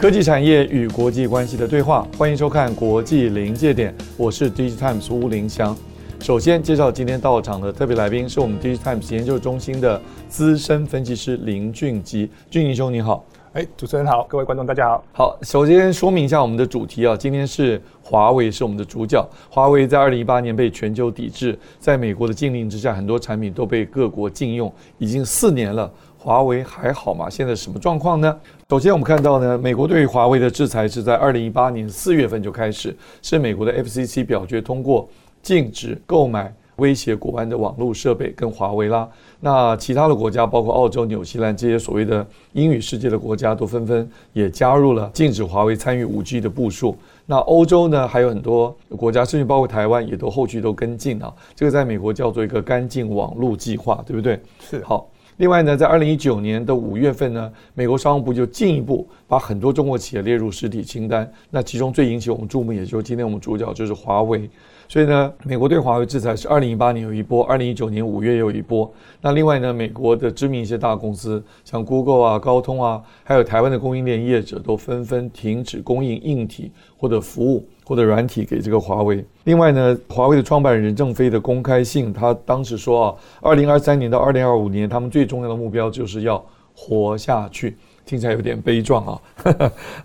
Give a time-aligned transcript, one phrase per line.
[0.00, 5.76] 科技产业与国际关系的对话，欢迎收看《国际临界点》，我是 DigiTimes 吴林祥。
[6.20, 12.30] 首先介绍今天到场的特别来宾，是我们 DigiTimes 研究中心的资深分析师林俊吉。
[12.48, 13.22] 俊吉兄，你好。
[13.52, 15.04] 哎，主持人好，各位观众大家好。
[15.12, 19.22] 好，首先说明一下我们的主题啊，今天是华为是我们的主角。
[19.50, 25.92] 华为在二零一八年被全球抵制，在美国的禁令之下，很多产品都被各国禁用，已经四年了。
[26.16, 27.28] 华为还好吗？
[27.28, 28.34] 现在什么状况呢？
[28.70, 35.08] 首先，我们看到呢，美国对于华为的制裁是在二零一八年四月份就开始，是美国的 FCC 表决通过，
[35.42, 39.08] 禁止购买威胁国安的网络设备跟华为啦。
[39.40, 46.96] 那其他的国家，包括澳洲、纽西兰这些所谓的英语世界的国家，都纷纷也加入了禁止华为参与五 G 的部署。
[47.26, 51.34] 那欧洲呢，还有很多国家，甚至包括台湾，也都后续都跟进啊。
[51.56, 54.38] 这个在美国叫做一个干净网络计划，对不对？
[54.60, 54.80] 是。
[54.84, 55.09] 好。
[55.40, 61.32] 另外呢，在二零一九年的五月份呢，美国商务部就进一步把很多中国企业列入实体清单。
[61.48, 64.50] 那其中最引起我们注目，也就是今天我们主角就是华为。
[64.86, 68.92] 所以呢，美国对华为制裁是二零一八年有一波，二零一九年五月又有一波。
[69.22, 77.66] 那另外呢，美国的知名一些大公司，像 Google 啊、高通啊，还有台湾的供应链业者，都纷纷停止供应硬体或者服务。
[77.90, 79.24] 或者软体给这个华为。
[79.42, 86.40] 另外呢，华为的创办人任正非的公开信，他当时说啊，二零二三年到二零二五年，他们最重要的目标就是要
[86.72, 87.76] 活下去。
[88.04, 89.20] 听起来有点悲壮啊，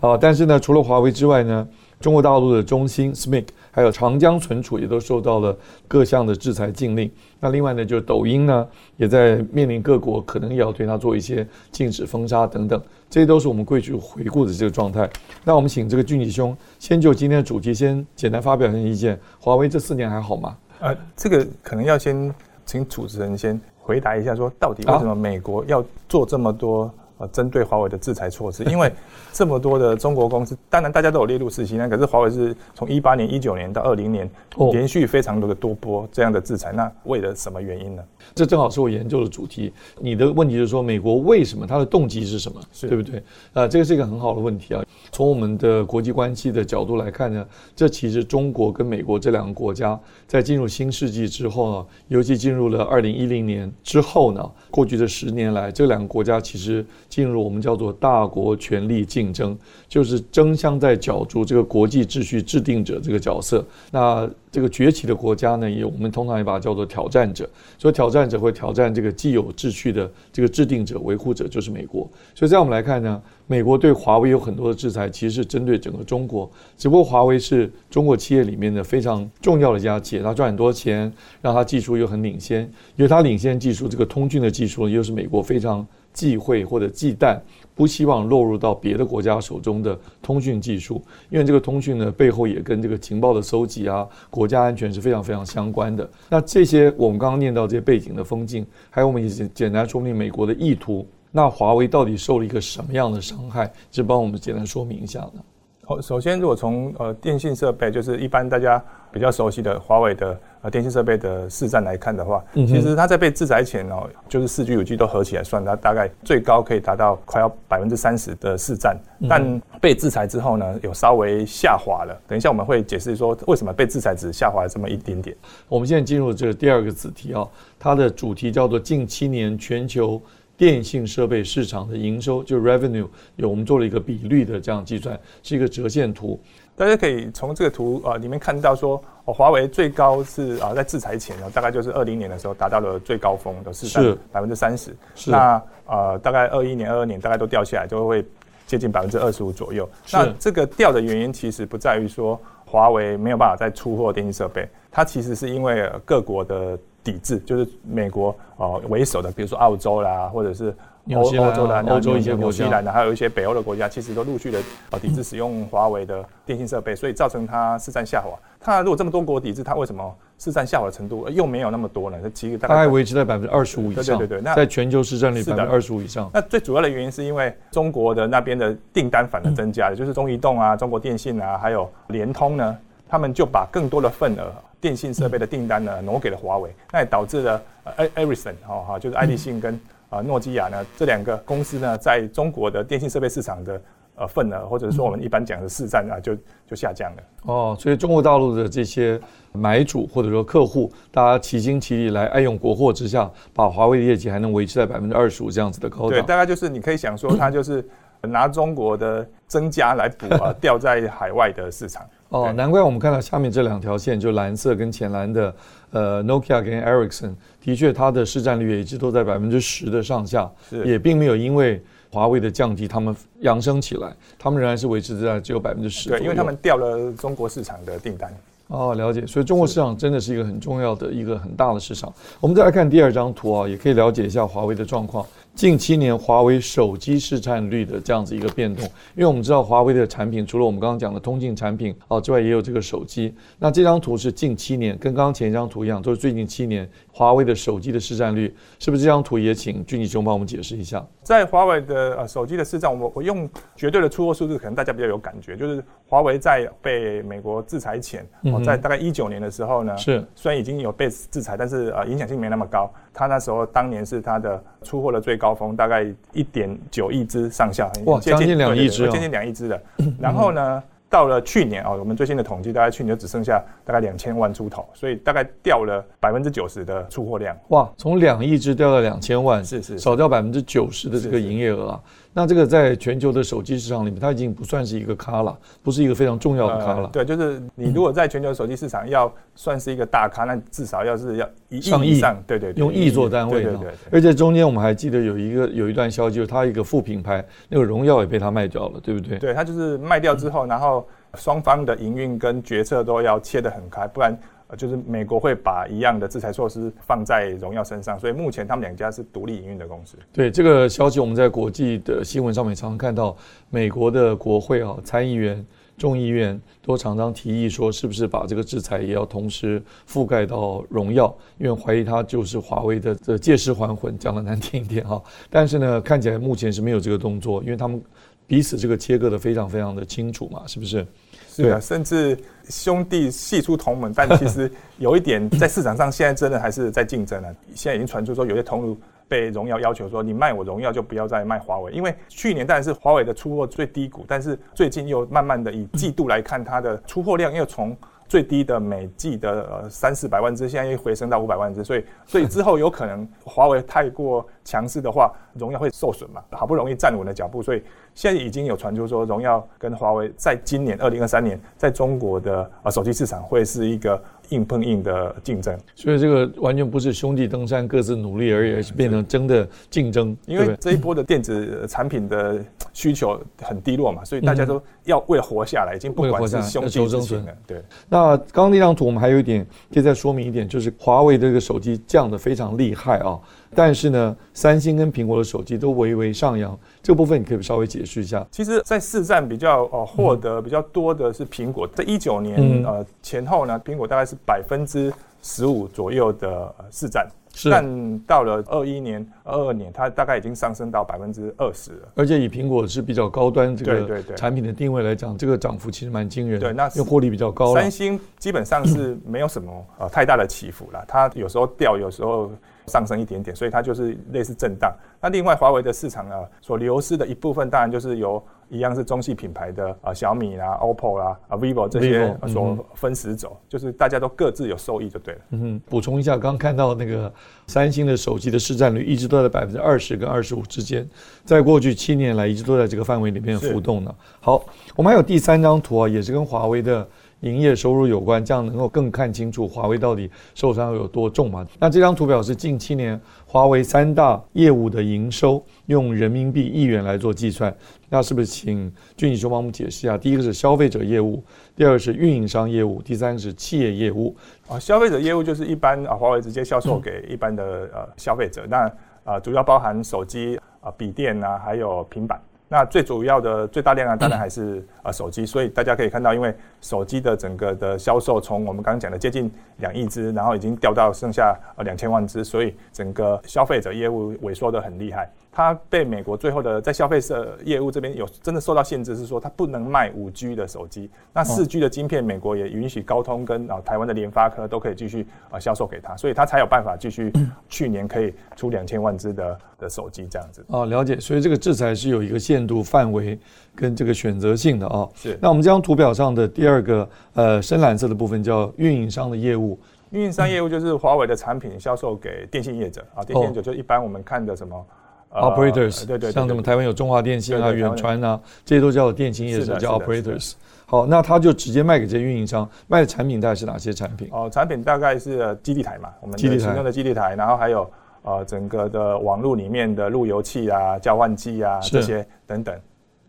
[0.00, 1.66] 啊，但是呢，除了华为之外呢，
[2.00, 5.56] 中国大陆的中兴、SMIC，还有长江存储也都受到了
[5.88, 7.10] 各项的制裁禁令。
[7.40, 12.80] 那另外呢，就是抖音呢，也在面临各国可能也要对它做一些禁止、封杀等等。
[13.08, 15.08] 这些都是我们过去回顾的这个状态。
[15.44, 19.18] 那我们请这个俊吉兄先就今天的主题先简单发表一下意见。
[19.38, 20.56] 华为这四年还好吗？
[20.80, 26.92] 呃，这个可能要先请主持人先回答一下，说到底为什么美国要做这么多？
[27.18, 28.92] 呃，针对华为的制裁措施，因为
[29.32, 34.30] 这么多的中国公司，当然大家都有列入实习，那可是华为是从一八年、一九年到二零年，
[34.70, 38.02] 连续非常多的多波这样的制裁，那为了什么原因呢？
[38.34, 39.72] 这正好是我研究的主题。
[39.98, 42.60] 你的问题就是说，美国为什么它的动机是什么？
[42.80, 43.22] 对不对？
[43.54, 44.84] 啊，这个是一个很好的问题啊。
[45.10, 56.84] 从我们的国际关系的角度来看呢，这其实中国跟美国这两个国家在进入新世纪之后呢，尤其进入了二零一零年之后呢，过去这十年来，这两个国家其实。
[57.08, 59.56] 进入我们叫做大国权力竞争，
[59.88, 63.64] 就是争相在角逐这个国际秩序制定者这个角色。
[63.90, 67.48] 那这个崛起的国家呢，也我们通常也把它叫做挑战者。
[67.78, 72.08] 所以挑战者会挑战这个既有秩序的这个制定者、维护者，就是美国。
[72.34, 76.50] 所以这样我们来看呢，美国对华为有很多的制裁，其实是针对整个中国。
[76.78, 81.12] 只不过华为是中国企业里面的非常重要的一家企业，它赚很多钱，
[81.42, 82.62] 让它技术又很领先。
[82.96, 85.86] 因为它领先技术，这个通讯的技术又是美国非常。
[86.16, 87.38] 忌讳或者忌惮，
[87.74, 96.08] 不希望落入到别的国家手中的通讯技术，因为这个通讯呢，背后也跟这个情报的搜集啊、国家安全是非常非常相关的。
[96.30, 101.06] 那这些我们刚刚念到这些背景的风景，还有我们也简单说明美国的意图。
[101.30, 103.70] 那华为到底受了一个什么样的伤害？
[103.90, 105.42] 就帮我们简单说明一下呢？
[105.84, 118.96] 好，首先如果从呃电信设备，就是一般大家比较熟悉的华为的呃电信设备的市占来看的话，嗯、其实它在被制裁前哦，就是四 G、五 G 都合起来算，它大概最高可以达到快要百分之三十的市占。
[119.28, 122.20] 但被制裁之后呢，有稍微下滑了。
[122.26, 125.36] 等一下我们会解释说为什么被制裁只下滑了这么一点点。
[125.68, 130.20] 我们现在进入这个第二个子题啊、哦，它的主题叫做近七年全球。
[130.58, 133.06] 电信设备市场的营收就 revenue
[133.36, 136.40] 有我们做了一个比率的这样计算，是一个折线图。
[136.76, 144.94] 大家可以从这个图啊里面看到说，哦，华为最高是啊在制裁前呢，大概就是二零年的时候达到了最高峰的市占百分之三十。
[145.14, 145.30] 是。
[145.30, 148.24] 那呃大概二一年、二二年大概都掉下来，就会
[148.66, 149.88] 接近百分之二十五左右。
[150.04, 150.16] 是。
[150.16, 156.78] 那这个掉的原因其实不在于说华为没有办法再出货电信设备，它其实是因为各国的。
[157.06, 160.74] 抵制就是美国呃为首的，比如说澳洲啦，或者是
[161.14, 164.60] 欧欧洲的欧洲一些纽西兰的，还有一些北欧的国家，其实都陆续的
[164.90, 168.36] 呃抵制使用华为的电信设备，所以造成它市占下滑。
[168.58, 172.18] 它如果这么多国抵制，它为什么市占下滑的程度又没有那么多呢？
[172.20, 174.18] 它其实大概维持在百分之二十五以上。
[174.18, 176.28] 对对对，那在全球市占率百分之二十五以上。
[176.34, 182.76] 那最主要的原因是因为中国的那边的订单反而增加了，嗯、就是中移动啊、中国电信啊，还有联通呢，
[183.08, 189.80] 他们就把更多的份额电信设备的订单呢挪给了华为，那也导致了呃，Ericsson 哈哈，就是爱立信跟
[190.10, 193.80] 啊诺基亚呢这两个公司呢，在中国的电信设备市场的。
[194.18, 196.34] 呃，份额或者是说我们一般讲的市占啊，就
[196.66, 197.22] 就下降了。
[197.42, 199.20] 哦，所以中国大陆的这些
[199.52, 206.08] 买主或者说客户，大家齐心齐力来爱用国货之下，把华为的业绩还能维持在百分之二十五这样子的高档。
[206.08, 207.86] 对，大概就是你可以想说，它就是
[208.22, 212.02] 拿中国的增加来补啊 掉在海外的市场。
[212.28, 215.54] 哦，难怪我们看到下面这两条线，就蓝色跟浅蓝的，
[215.90, 220.50] 呃，Nokia 跟 Ericsson，的确它的市占率也一直都在百分之十的上下，
[220.84, 221.82] 也并没有因为。
[222.08, 226.08] 华为的降低，他们扬升起来，他们仍然是维持在只有百分之十。
[226.08, 228.32] 对，因为他们掉了中国市场的订单。
[228.68, 229.26] 哦，了解。
[229.26, 232.10] 所以中国市场真的是一个很重要的一个很大的市场。
[232.40, 235.26] 我们再来看第二张图啊，也可以了解一下华为的状况。
[235.56, 243.34] 近七年华为手机市占率的这样子一个变动，因为我们知道华为的产品除了我们刚刚讲的通信产品啊之外，也有这个手机。
[243.58, 251.02] 那这张图是近七年，跟刚刚前一张图一样，都是最近七年华为的手机的市占率，是不是这张图也请俊吉兄帮我们解释一下？
[251.22, 262.92] 在华为的呃手机的市占，我我用绝对的出货数字，可能大家比较有感觉，就是华为在被美国制裁前，哦，在大概一九年的时候呢，是虽然已经有被制裁，但是呃影响性没那么高。
[263.16, 269.82] 他那时候当年是他的出货的最高峰，大概一点九亿只上下，哇，接近两亿只，接近两亿只的。
[270.20, 277.56] 然后呢，到了去年啊，我们最新的统计，大概去年就只剩下大概两千万出头，所以大概掉了百分之九十的出货量。
[277.68, 282.00] 哇，从两亿只掉到两千万，是是，少掉百分之九十的这个营业额啊。
[282.38, 287.08] 那这个在全球的手机市场里面，它已经不算是一个咖了，不是一个非常重要的咖了。
[287.10, 293.62] 对，就是你如果在全球手机市场要算是一个大咖，那至少要是要一亿以上，对对，用亿做单位。
[293.62, 293.94] 对对对。
[294.12, 299.38] 而且中间我们还记得有一个有一段消息，就是它一个副品牌那个荣耀也被它卖掉了，对不对？
[299.38, 304.38] 对，它就是卖掉之后，然后双方的营运跟决策都要切得很开，不然。
[304.68, 310.16] 呃，就是美国会把一样的制裁措施放在荣耀身上，所以目前他们两家是独立营运的公司。
[310.32, 313.36] 对这个消息，我们在国际的新闻上面常常看到，
[313.70, 315.64] 美国的国会啊、参议员、
[315.96, 325.22] 众议院都常常提议说，是不是把这个制裁也要同时覆盖到荣耀，因为怀疑它就是华为的这借尸还魂，讲的难听一点哈。
[325.48, 328.02] 但是呢，看起来目前是没有这个动作，因为他们
[328.46, 331.06] 彼此这个切割的非常非常的清楚嘛，是不是？
[331.48, 332.38] 是啊，甚至
[332.68, 337.48] 兄弟系出同门，但其实有一点在市场上现在真的还是在竞争了。
[337.74, 347.96] 现在已经传出说，有些同路被荣耀要求说，你卖我荣耀就不要再卖华为，因为去年当然是华为的出货最低谷，但是最近又慢慢的以季度来看，它的出货量又从
[348.28, 356.42] 最低的每季的呃三四百万只，现在又回升到五百万只，所以所以之后有可能华为太过强势的话， 荣耀会受损嘛。
[356.50, 357.82] 好不容易站稳了脚步，所以
[358.14, 364.20] 现在已经有传出说，荣耀跟华为在今年二零二三年在中国的呃手机市场会是一个
[364.50, 365.78] 硬碰硬的竞争。
[365.94, 370.36] 所以这个完全不是兄弟登山各自努力而已，而是变成真的竞争。
[370.46, 377.52] 因为这一波的电子产品的需求很低落嘛，所以大家都要为了活下来，已经不管是兄弟之情了。
[377.66, 377.82] 对。
[378.08, 383.38] 那刚刚那张图我们还有一点可以再说明一点，就是华为这个手机降的非常厉害啊。
[383.74, 388.46] 但是呢，三星跟苹果的手机都微微上扬，这个部分你可以稍微解释一下。
[388.50, 395.12] 其实，在市占比较呃获得比较多的是苹果，在一九年、嗯、呃前后呢，苹果大概是百分之
[395.42, 397.45] 十五左右的市占，是。
[397.70, 402.08] 但到了二一年、二二年，它大概已经上升到百分之二十了。
[402.14, 406.68] 而且以苹果是比较高端这个产品的定位来讲，这个涨幅其实蛮惊人的。
[406.68, 407.74] 对，那因为获利比较高。
[407.74, 412.50] 三星基本上是没有什么呃太大的起伏了，它有时候掉，有时候。
[412.88, 414.94] 上升一点点，所以它就是类似震荡。
[415.20, 425.40] 那另外，华为的市场啊，所流失的一部分，当然就是由一样是中系品牌的啊小米啦、OPPO 啦、啊 vivo 这些所分时走，就是大家都各自有受益就对了。
[425.50, 427.32] 嗯哼，补充一下，刚刚看到那个
[427.66, 431.08] 三星的手机的市占率一直都在百分之二十跟二十五之间，
[431.44, 434.14] 在过去七年来一直都在这个范围里面浮动呢。
[434.40, 437.06] 好，我们还有第三张图啊，也是跟华为的。
[437.40, 441.66] 营业收入有关，这样能够更看清楚华为到底受伤有多重嘛？
[441.78, 447.74] 那这张图表是近七年华为三大业务的营收，用人民币亿元来做计算。
[448.08, 450.16] 那是不是请俊宇兄帮我们解释一下？
[450.16, 451.42] 第一个是消费者业务，
[451.74, 454.34] 第二个是运营商业务，第三个是企业业务。
[454.68, 457.62] 啊，消费者业务就是一般啊，华为直接销售给一般的
[457.92, 458.64] 呃消费者。
[458.68, 458.90] 那
[459.24, 462.40] 啊，主要包含手机啊、笔电啊，还有平板。
[462.68, 465.46] 那最主要的最大量啊，当然还是呃手机。
[465.46, 475.30] 所以大家可以看到，因为手机的整个的销售从我们刚刚讲的接近两亿只，然后已经掉到剩下呃两千万只，所以整个消费者业务萎缩的很厉害。
[475.52, 481.10] 它被美国最后的在消费者业务这边有真的受到限制，是说它不能卖五 G 的手机。
[481.32, 487.32] 那四 G 的晶片，美国也允许高通跟啊台湾的联发科都可以继续啊销售给他，所以他才有办法继续
[487.70, 490.62] 去年可以出两千万只的的手机这样子。
[490.68, 491.18] 哦，了解。
[491.18, 493.36] 所以这个制裁是有一个限度范围
[493.74, 495.08] 跟这个选择性的啊。
[495.16, 495.36] 是。
[495.42, 499.76] 那我们这张图表上的第二个呃深蓝色的部分叫运营商的业务。
[500.10, 504.86] 运营商业务就是华为的产品销售给电信业者啊，电信业者就一般我们看的什么。
[505.32, 510.52] Operators，、呃、对，对对，像什么台湾有中华电信啊、远传啊，这些都叫电信业者，叫 Operators。
[510.86, 514.28] 好，那他就直接卖给这些运营商，卖的产品大概是哪些产品？
[514.30, 517.90] 哦，产品大概是基地台嘛，我们的使用的基地台，然后还有
[518.26, 522.78] 呃整个的网络里面的路由器啊、交换机啊这些等等。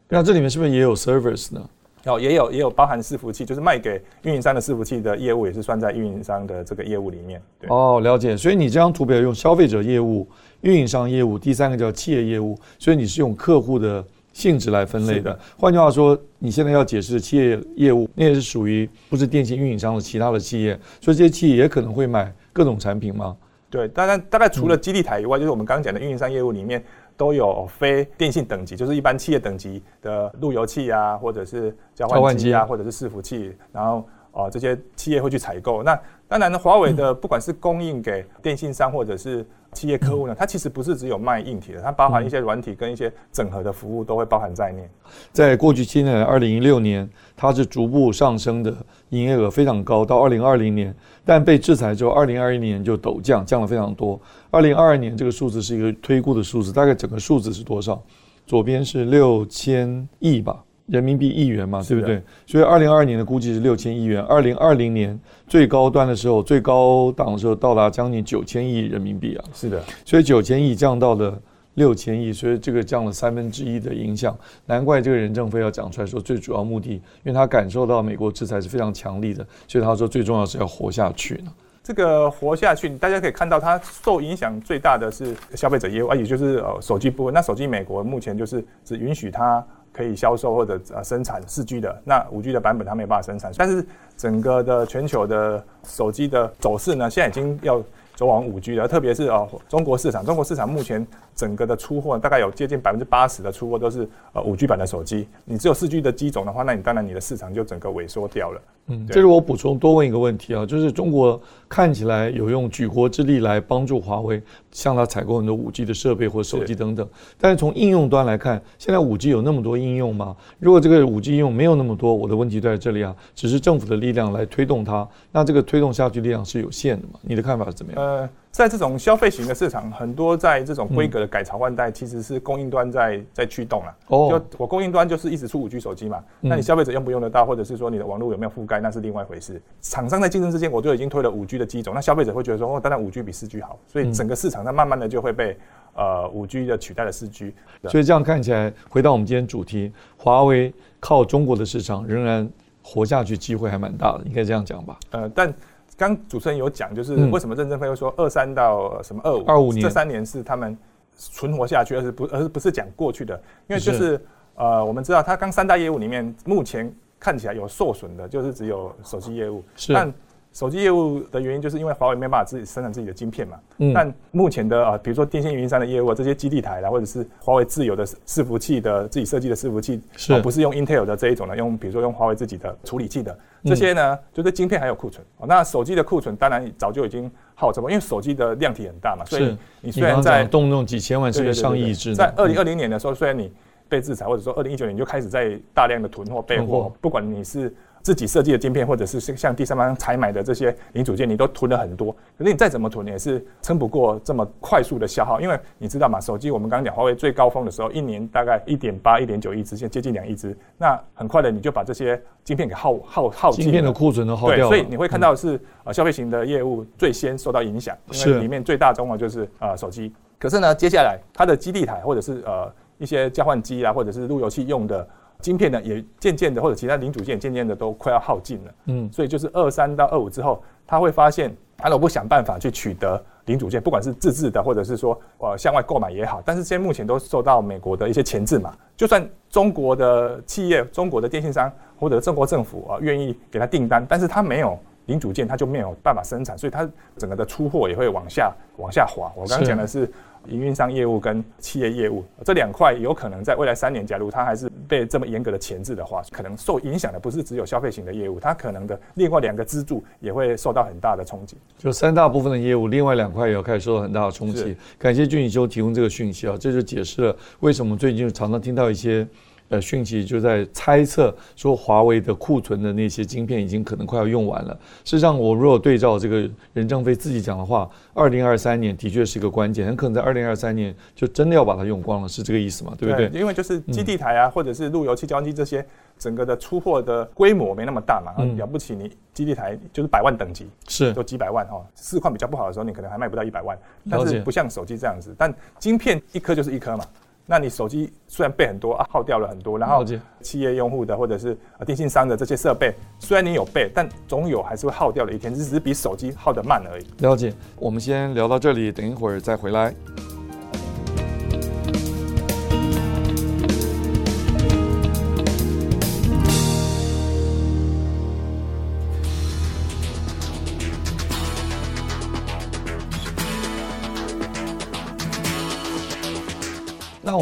[0.09, 1.69] 那这里面是不是也有 Servers 呢？
[2.05, 7.41] 哦，也有也有包含伺服器，就是卖给运营商的伺服器的业务也是算在运营商的这个业务里面。
[7.59, 7.69] 对。
[7.69, 8.35] 哦，了解。
[8.35, 10.27] 所以你这张图表用消费者业务。
[10.61, 15.37] 运营商业务，第三个叫企业业务，所以你是用客户的性质来分类的。
[15.55, 23.37] 换句话说，你现在要解释的企业业务，那也是属于不是电信运营商的其他的企业，所以这些企业也可能会买各种产品吗？
[23.69, 26.81] 对，当然大概除了基地台以外，嗯、就是我们刚刚讲的运营商业务里面
[27.17, 33.97] 都有非电信等级，就是一般企业等级的路由器啊，或者是交换机啊，或者是伺服器，然后
[34.31, 35.83] 啊、呃、这些企业会去采购。
[35.83, 44.89] 那当然呢，华为的不管是供应给电信商或者是企业客户呢，它其实不是只有卖硬体的，它包含一些软体跟一些整合的服务都会包含在内。
[45.31, 48.75] 在过去七年，二零一六年它是逐步上升的，
[49.09, 54.19] 营业额非常高，到二零二零年，但被制裁之后，二零二一年就陡降，降了非常多。
[54.49, 58.01] 二零二二年这个数字是一个推估的数字，大概整个数字是多少？
[58.45, 60.63] 左边是六千亿吧。
[60.87, 62.21] 人民币亿元嘛，对不对？
[62.45, 69.43] 所以二零二二年的估计是六千亿元，二零二零年最高端的时候，最高档的时候到达将近九千亿人民币啊。
[69.53, 71.37] 是的，所以九千亿降到了
[71.73, 74.33] 六千亿，所以这个降了三分之一的影响。
[74.65, 81.51] 难怪这个任正非要讲出来说，最主要目的，因为他感受到美国制裁是非常强力的，所以他说最重要是要活下去呢。
[81.83, 87.33] 这个活下去，大家可以看到，它受影响最大的是消费者业务啊，也就是呃手机部分。
[87.33, 89.65] 那手机美国目前就是只允许它。
[89.97, 93.83] 可以销售或者呃生产四 G 的，那五 G 的版本它没有办法生产，但是
[94.15, 97.83] 整个的全球的手机的走势呢，现在已经要。
[98.17, 105.27] 走往五 G 了，特别是啊，中国市场，中国市场目前整个的出货大概有接近百分之八十的出货都是呃五 G 版的手机。
[105.45, 108.59] 你只有四 G 的机种的话，那你当然你的市场就整个萎缩掉了。
[108.87, 114.41] 嗯，这是我补充多问一个问题啊，就是中国看起来有用举国之力来帮助华为，
[114.71, 117.07] 向他采购很多五 G 的设备或手机等等。
[117.37, 120.35] 但是从应用端来看，现在五 G 有那么多应用吗？
[120.59, 127.19] 如果这个五 G 应用没有那么多，我的问题在这里啊，只是政府的力量来推动它，那这个推动下去力量是有限的嘛？
[127.21, 128.01] 你的看法是怎么样？
[128.01, 128.29] 呃。
[128.57, 133.95] 在这种消费型的市场，很多在这种规格的改朝换代，其实是供应端在在驱动了。
[134.07, 139.61] 哦，就我供应端就是一直出五 G 手机嘛，那你消费者用不用得到，或者是说你的网络有没有覆盖，那是另外一回事。
[139.79, 145.55] 厂商在竞争之间，我就已经推了五 G 的机种，那消费者会觉得说，哦，当然五 G 比四 G 好，所以整个市场它慢慢的就会被
[145.93, 147.53] 呃五 G 的取代了四 G。
[147.87, 152.49] 所以这样看起来，回到我们今天主题，华为靠中国的市场仍然
[152.81, 154.97] 活下去，机会还蛮大的，应该这样讲吧？
[155.11, 155.53] 呃，但。
[155.97, 159.43] 刚主持人有讲，就是为什么任正非会说二三到什么二五？
[159.45, 159.81] 二五年。
[159.81, 160.77] 这三年是他们
[161.15, 163.35] 存活下去，而是不而是不是讲过去的？
[163.67, 164.25] 因为就是，是。
[164.55, 169.63] 呃，我们知道他刚三大业务里面，目前看起来有受损的，就是只有手机业务。
[169.93, 170.11] 但
[170.57, 173.59] 手机业务的原因，就是因为华为没办法自己生产自己的晶片嘛。
[173.77, 173.93] 嗯。
[173.93, 181.55] 但目前的啊，比如说电信运营商的业务，这些基地台啦，或者是华为自有的伺服器的自己设计的伺服器，是、啊、不是用 Intel 的这一种呢？
[181.55, 185.23] 用比如说用华为自己的处理器的这些呢，嗯、就是晶片还有库存。
[185.45, 193.53] 那手机的库存当然早就已经耗着了，因为手机的量体很大嘛，所以你虽然在动不动几千万甚至上亿只，在二零二零年的时候，虽然你
[193.87, 197.71] 被制裁，或者说二零一九年就开始在大量的囤货备货，不管你是。
[198.01, 202.11] 自己设计的晶片，或者是像第三方采买的这些零组件，你都囤了很多。
[202.37, 205.41] 可是你再怎么囤，也是撑不过这么快速的消耗。
[205.41, 210.57] 因为你知道嘛，手机我们刚刚讲，华为最高峰的时候，一年大概一点八、一点九亿只，现在接近两亿只。
[210.77, 213.63] 那很快的，你就把这些晶片给耗耗耗尽。
[213.63, 214.57] 晶片的库存都耗掉。
[214.57, 220.13] 对，所以你会看到是呃消费型的业务最先受到影响，因为里面最大宗的就是呃手机。
[220.39, 225.05] 可是呢，接下来它的基地台或者是呃一些交换机啊，或者是路由器用的。
[225.39, 228.71] 晶片呢，也渐渐的或者其他零组件渐渐的都快要耗尽了。
[228.85, 238.75] 嗯，所以就是二三到二五之后，他会发现，他如果不想办法去取得零组件，不管是自制的或者是说呃向外购买也好，但是现在目前都受到美国的一些钳制嘛。
[238.95, 244.77] 就算中国的企业、中国的电信商或者中国政府啊愿意给他订单，但是他没有。
[245.07, 249.31] 零组件它就没有办法生产，所以它整个的出货也会往下往下滑。
[249.37, 250.11] 我刚刚讲的是
[250.49, 261.57] 营运商业务跟企业业务这两块，有可能在未来三年，假如它还是被这么严格的钳制的话，可能受影响的不是只有消费型的业务，它可能的另外两个支柱也会受到很大的冲击。
[261.77, 264.75] 就三大部分的业务，另外两块也要开始受到很大的冲击。
[264.97, 269.27] 感谢俊宇修提供这个讯息啊，这就解释了为什么最近常常听到一些。
[269.69, 274.73] 呃，讯息就在猜测说，华为的库存的那些晶片已经可能快要用完了。
[275.03, 282.93] 事实上，我如果对照这个任正非自己讲的话，二零二三年的确是一个关键，很可能在二零二三年就真的要把它用光了，是这个意思吗？
[282.97, 283.27] 对不对？
[283.27, 285.85] 对，因为就是基地台啊，嗯、或者是路由器、交换机这些，
[286.17, 288.33] 整个的出货的规模没那么大嘛。
[288.37, 288.55] 嗯。
[288.55, 291.85] 了不起，你基地台就是百万等级，是都几百万哈。
[291.95, 293.77] 市况比较不好的时候，你可能还卖不到一百万。
[294.09, 297.03] 但是不像手机这样子，但晶片一颗就是一颗嘛。
[297.49, 300.03] 那你手机虽然备很多啊，耗掉了很多，然后
[300.41, 307.07] 企业用户的或者是电信商的这些设备，虽然你有备，但总有还是会耗掉的一天，只是比手机耗得慢而已。
[307.19, 309.95] 了解，我们先聊到这里，等一会儿再回来。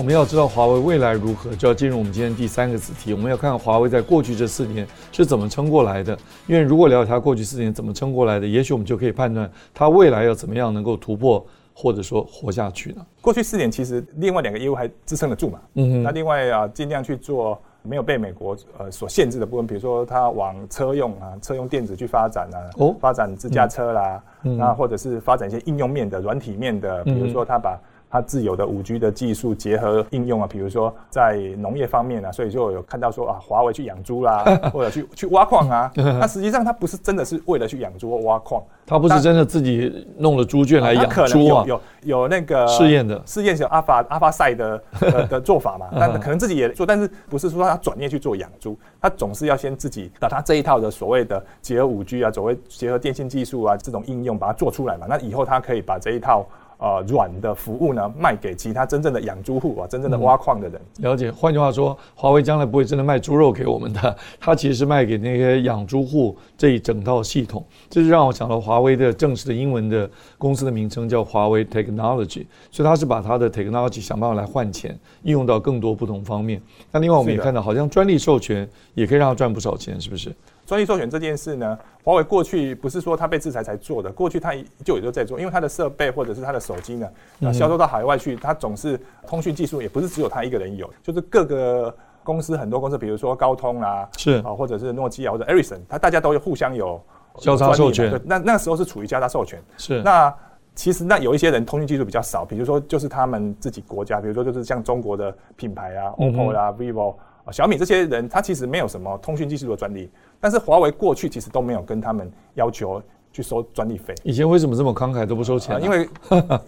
[0.05, 3.11] 们要知道华为未来如何，就要进入我们今天第三个子题。
[3.11, 6.15] 我们要看看华为在过去这四年是怎么撑过来的。
[6.45, 11.43] 因为如果了解它过去四年怎么撑过来的，也许我们就可以判断它未来要怎么样能够突破，
[11.73, 13.03] 或者说活下去呢？
[13.19, 15.59] 过去四年其实另外两个业务还支撑得住嘛。
[15.73, 16.03] 嗯哼。
[16.03, 27.75] 那另外啊，尽量去做没有被美国呃所限制的部分，比如说它往车用啊、车用电子去发展啊，哦，发展自驾车啦，嗯，那或者是发展一些应用面的、软体面的，比如说它把。
[28.09, 35.91] 它自有的五 G 的技术结合应用啊，比如说在农业方面啊，所以就有看到说啊，华为去养猪啦， 或者去去挖矿啊。
[35.95, 41.65] 那实际上它不是真的是为了去养猪或挖矿，它不是真的自己弄了猪圈来养猪啊。
[41.65, 45.87] 有有有那个试验的试验小阿法阿法赛的的 的做法嘛？
[45.99, 55.05] 但可能自己也做，但是不是说他转业去做养猪，他总是要先自己把他这一套的所谓的结合五 G 啊，所谓结合电信技术啊这种应用把它做出来嘛？
[55.09, 56.45] 那以后他可以把这一套。
[56.85, 60.79] 呃，软的服务呢，卖给其他真正的养猪户啊，真正的挖矿的人。
[60.99, 67.65] 嗯、了解，换句话说，华为将来不会真的卖猪肉给我们的， 它其实是卖给那些养猪户这一整套系统。
[67.89, 76.61] 这就让我想到华为的正式的英文的公司的名称叫华为 Technology，所以它是把它的 Technology 想办法来换钱，应用到更多不同方面。
[76.91, 80.31] 那另外我们也看到，好像专利授权也可以让它赚不少钱，是不是？
[80.67, 91.91] 专利授权这件事呢，华为过去不是说它被制裁才做的，过去它就也都在做，因为它的设备或者是它的手机呢，那，销售到海外去，它总是通讯技术也不是只有它一个人有，就是各个
[92.23, 94.33] 公司很多公司，比如说高通啦，是。
[94.43, 97.01] 啊，或者是诺基亚或者 Ericsson，它大家都有互相有
[97.39, 100.03] 交叉授权，那那时候是处于交叉授权，是。
[100.03, 100.31] 那
[100.75, 107.15] 其实那有一些人通讯技术比较少，比如说就是他们自己国家，比如说就是像中国的品牌啊，OPPO 啦，vivo。
[107.51, 114.13] 小米这些人，他其实没有什么通讯技术的专利，但是华为过去其实都没有跟他们要求去收专利费。
[114.23, 115.79] 以前为什么这么慷慨都不收钱、啊？
[115.79, 116.09] 因为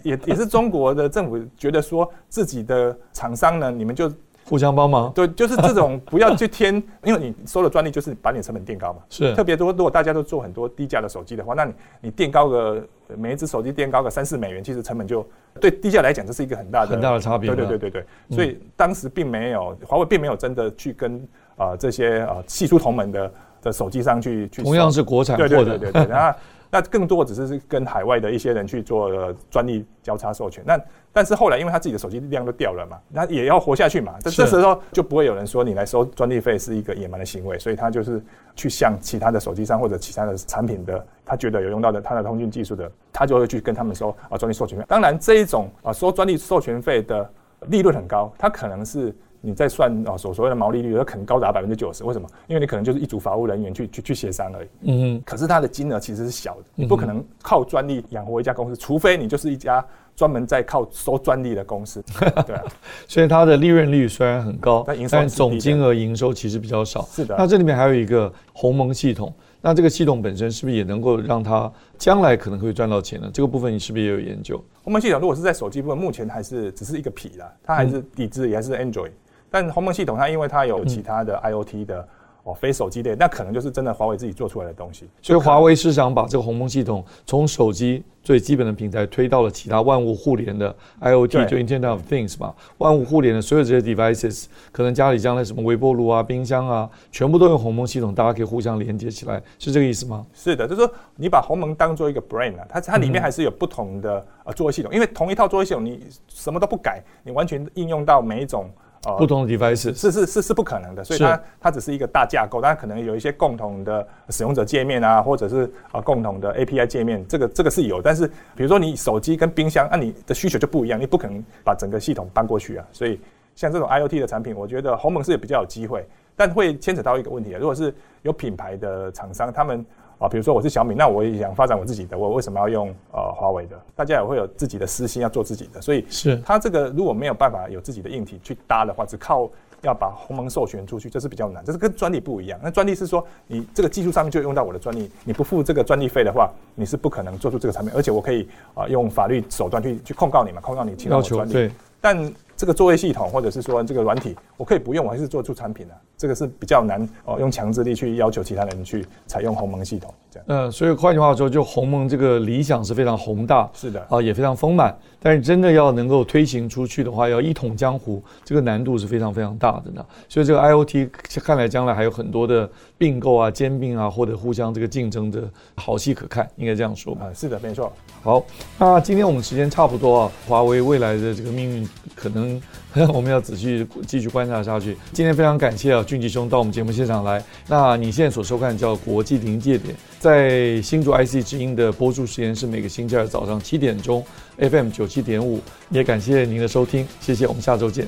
[0.03, 4.11] 也也是中国的政府觉得说自己的厂商呢，你们就。
[4.47, 8.99] 互相帮忙，对，就是这种不要去添，因为你收了专利，就是把你的成本垫高嘛。
[9.09, 12.81] 是，特别多，如果大家都做很多低价的手机的话，那你你垫高个
[13.17, 15.27] 每一只手机垫高个三四美元，其实成本就
[15.59, 17.53] 对低价来讲，这是一个很大的很大的差别。
[17.53, 18.05] 对对对对对，
[18.35, 21.15] 所以当时并没有华为并没有真的去跟
[21.57, 23.31] 啊、呃、这些啊系出同门的
[23.63, 24.63] 的手机商去去。
[24.63, 26.37] 同样是国产货的，对对对对，然后。
[26.69, 30.63] 那更多的只是跟海外的一些人去做专利交叉授权。
[30.65, 30.79] 那
[31.11, 34.13] 但是后来，因为他自己的手机量都掉了嘛，他也要活下去嘛。
[34.19, 38.21] 这这时候就不会有人说你来收专利费是一个野蛮的行为，所以他就是
[38.55, 44.85] 去向其他的手机商或者其他的产品的，他觉得有用到的他的通讯技术的，他就会去跟他们收啊专利授权费。
[44.87, 47.29] 当然这一种啊收专利授权费的
[47.67, 49.15] 利润很高，它可能是。
[49.47, 52.03] 你在算啊，所所谓的毛利率，它可能高达百分之九十。
[52.03, 52.27] 为什么？
[52.47, 54.67] 因为你可能就是一组法务人员去去去协商而已。
[54.81, 55.23] 嗯哼。
[55.25, 59.83] 可是它的金额其实是小的，你不可能靠专利养活一家公司，除非你就是一家
[60.17, 62.03] 专门在靠收专利的公司。
[62.45, 62.63] 对啊。
[63.07, 67.03] 所以它的利润率虽然很高，但总金额营收其实比较少。
[67.03, 67.33] 是的。
[67.37, 73.29] 那这里面还有一个鸿蒙系统，那这个系统本身是不是也能够让它将来可能会赚到钱呢？
[73.33, 74.61] 这个部分你是不是也有研究？
[74.83, 79.11] 鸿蒙系统如果是在手机部分，目前还是只是一个皮啦，它还是底子也还是 Android。
[79.49, 81.99] 但鸿蒙系统它因为它有其他的 IoT 的。
[82.01, 82.07] 嗯
[82.47, 85.09] 哦，非手机类，那可能就是真的华为自己做出来的东西。
[85.21, 92.55] 所以华为是想把这个鸿蒙系统从手机最基本的平台推到了其他万物互联的 IoT，就 Internet of Things 嘛。
[92.77, 100.25] 万物互联的所有这些 devices，可能家里将来什么微波炉啊、冰箱啊，全部都用鸿蒙系统，大家可以互相连接起来，是这个意思吗？
[100.33, 108.69] 是的，就是说你把鸿蒙当做一个 brain 啊，它它里面还是有不同的呃作业系统，因为同一套作业系统你什么都不改，你完全应用到每一种。
[109.17, 122.85] 不同的 device 是是是是不可能的，所以它它只是一个大架构，但可能有一些共同的使用者界面啊，或者是啊共同的 API 界面，这个这个是有，但是比如说你手机跟冰箱，那、啊、你的需求就不一样，你不可能把整个系统搬过去啊。
[122.91, 123.19] 所以
[123.55, 126.05] 像这种 IoT 的产品，我觉得鸿蒙是比较有机会，
[126.35, 129.85] 但会牵扯到一个问题啊，如果是有品牌的厂商，他们。
[130.19, 133.79] 啊，比如说我是小米，那我也想发展我自己的，我为什么要用呃华为的？
[133.95, 139.47] 大家也会有自己的私心要做自己的，所以是它这个如果没有办法有自己的硬体去搭的话，只靠
[139.83, 141.63] 要把鸿蒙授权出去，这是比较难。
[141.63, 151.53] 这是跟专利不一样，那专利是说你这个技术上面就用到我的专利，你不付这个专利费的话，你是不可能做出这个产品，而且我可以啊用法律手段去去控告你嘛，控告你侵犯我专利。
[151.53, 152.33] 对，但。
[152.57, 160.45] 这个作业系统或者是说这个软体，我可以不用，我还是做出产品的，这个是比较难哦，用强制力去要求其他人去采用鸿蒙系统这样。
[160.49, 170.03] 呃，所以换句话说，就鸿蒙这个理想是非常宏大，是的啊，也非常丰满，但是真的要能够推行出去的话，要一统江湖，这个难度是非常非常大的呢。
[170.27, 172.67] 所以这个 IoT 看来将来还有很多的
[172.97, 177.91] 并购啊、兼并啊，或者互相这个竞争的好戏可看，应该这样说啊，是的，没错。
[178.21, 178.43] 好，
[178.77, 182.61] 那今天我们时间差不多啊，华为未来的这个命运可能。
[183.13, 184.97] 我们要仔细继续观察下去。
[185.13, 187.43] 今天非常感谢啊，俊吉兄到我们节目现场来。
[187.67, 194.25] 那你现在所收看叫国际临界点，在新竹 IC 之音的播出时间是每个星期二早上七点钟
[194.57, 195.59] ，FM 九七点五。
[195.91, 198.07] 也感谢您的收听，谢谢，我们下周见。